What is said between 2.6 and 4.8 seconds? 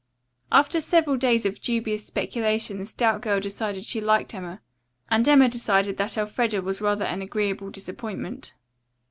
the stout girl decided she liked Emma,